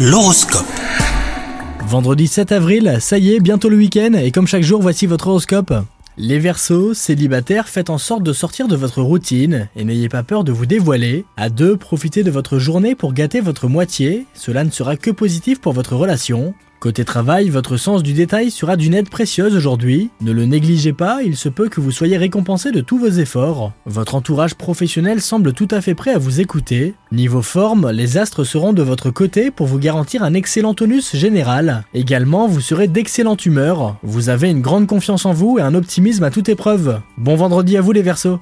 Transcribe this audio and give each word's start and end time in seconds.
L'horoscope. 0.00 0.64
Vendredi 1.80 2.28
7 2.28 2.52
avril, 2.52 2.98
ça 3.00 3.18
y 3.18 3.34
est, 3.34 3.40
bientôt 3.40 3.68
le 3.68 3.76
week-end, 3.76 4.12
et 4.12 4.30
comme 4.30 4.46
chaque 4.46 4.62
jour, 4.62 4.80
voici 4.80 5.06
votre 5.06 5.26
horoscope. 5.26 5.74
Les 6.16 6.38
Verseaux, 6.38 6.94
célibataires, 6.94 7.68
faites 7.68 7.90
en 7.90 7.98
sorte 7.98 8.22
de 8.22 8.32
sortir 8.32 8.68
de 8.68 8.76
votre 8.76 9.02
routine 9.02 9.68
et 9.74 9.82
n'ayez 9.82 10.08
pas 10.08 10.22
peur 10.22 10.44
de 10.44 10.52
vous 10.52 10.66
dévoiler. 10.66 11.24
À 11.36 11.48
deux, 11.48 11.76
profitez 11.76 12.22
de 12.22 12.30
votre 12.30 12.60
journée 12.60 12.94
pour 12.94 13.12
gâter 13.12 13.40
votre 13.40 13.66
moitié, 13.66 14.26
cela 14.34 14.62
ne 14.62 14.70
sera 14.70 14.96
que 14.96 15.10
positif 15.10 15.60
pour 15.60 15.72
votre 15.72 15.96
relation. 15.96 16.54
Côté 16.80 17.04
travail, 17.04 17.48
votre 17.48 17.76
sens 17.76 18.04
du 18.04 18.12
détail 18.12 18.52
sera 18.52 18.76
d'une 18.76 18.94
aide 18.94 19.10
précieuse 19.10 19.56
aujourd'hui. 19.56 20.10
Ne 20.20 20.30
le 20.30 20.44
négligez 20.44 20.92
pas, 20.92 21.24
il 21.24 21.36
se 21.36 21.48
peut 21.48 21.68
que 21.68 21.80
vous 21.80 21.90
soyez 21.90 22.16
récompensé 22.16 22.70
de 22.70 22.80
tous 22.80 22.98
vos 22.98 23.08
efforts. 23.08 23.72
Votre 23.84 24.14
entourage 24.14 24.54
professionnel 24.54 25.20
semble 25.20 25.52
tout 25.52 25.66
à 25.72 25.80
fait 25.80 25.96
prêt 25.96 26.12
à 26.12 26.18
vous 26.18 26.40
écouter. 26.40 26.94
Niveau 27.10 27.42
forme, 27.42 27.90
les 27.90 28.16
astres 28.16 28.44
seront 28.44 28.72
de 28.72 28.82
votre 28.82 29.10
côté 29.10 29.50
pour 29.50 29.66
vous 29.66 29.80
garantir 29.80 30.22
un 30.22 30.34
excellent 30.34 30.74
tonus 30.74 31.16
général. 31.16 31.82
Également, 31.94 32.46
vous 32.46 32.60
serez 32.60 32.86
d'excellente 32.86 33.44
humeur. 33.44 33.96
Vous 34.04 34.28
avez 34.28 34.48
une 34.48 34.62
grande 34.62 34.86
confiance 34.86 35.26
en 35.26 35.32
vous 35.32 35.58
et 35.58 35.62
un 35.62 35.74
optimisme 35.74 36.22
à 36.22 36.30
toute 36.30 36.48
épreuve. 36.48 37.00
Bon 37.16 37.34
vendredi 37.34 37.76
à 37.76 37.80
vous 37.80 37.90
les 37.90 38.02
Verseaux 38.02 38.38